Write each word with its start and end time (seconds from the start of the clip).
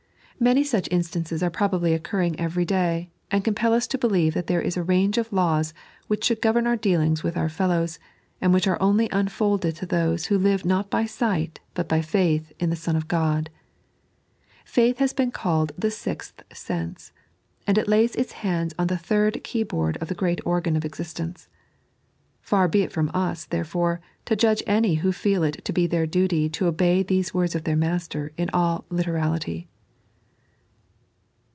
Man; 0.41 0.63
such 0.63 0.87
instances 0.89 1.43
are 1.43 1.51
probably 1.51 1.93
occurring 1.93 2.39
every 2.39 2.65
day, 2.65 3.11
and 3.29 3.43
compel 3.43 3.75
us 3.75 3.85
to 3.85 3.97
believe 3.99 4.33
that 4.33 4.47
there 4.47 4.59
is 4.59 4.75
a 4.75 4.81
range 4.81 5.19
of 5.19 5.31
laws 5.31 5.71
which 6.07 6.23
should 6.23 6.41
govern 6.41 6.65
our 6.65 6.75
dealings 6.75 7.21
with 7.21 7.37
our 7.37 7.47
fellows, 7.47 7.99
and 8.41 8.51
which 8.51 8.67
are 8.67 8.81
only 8.81 9.07
unfolded 9.11 9.75
to 9.75 9.85
those 9.85 10.25
who 10.25 10.39
live 10.39 10.65
not 10.65 10.89
by 10.89 11.05
sight 11.05 11.59
but 11.75 11.87
by 11.87 12.01
faith 12.01 12.53
in 12.59 12.71
the 12.71 12.75
Son 12.75 12.95
of 12.95 13.07
God. 13.07 13.51
Faith 14.65 14.97
has 14.97 15.13
been 15.13 15.29
called 15.29 15.73
the 15.77 15.91
sixth 15.91 16.41
sense, 16.51 17.11
and 17.67 17.77
lays 17.87 18.15
its 18.15 18.31
hands 18.31 18.73
on 18.79 18.87
a 18.89 18.97
third 18.97 19.43
key 19.43 19.61
board 19.61 19.95
of 19.97 20.07
the 20.07 20.15
great 20.15 20.41
organ 20.43 20.75
of 20.75 20.83
existence. 20.83 21.49
Far 22.41 22.67
be 22.67 22.81
it 22.81 22.91
from 22.91 23.11
us, 23.13 23.45
therefore, 23.45 24.01
to 24.25 24.35
judge 24.35 24.63
any 24.65 24.95
who 24.95 25.11
feel 25.11 25.43
it 25.43 25.63
to 25.65 25.71
be 25.71 25.85
their 25.85 26.07
duty 26.07 26.49
to 26.49 26.65
obey 26.65 27.03
these 27.03 27.31
words 27.31 27.53
of 27.53 27.63
the 27.63 27.75
Master 27.75 28.31
in 28.37 28.49
all 28.51 28.85
literality. 28.89 29.67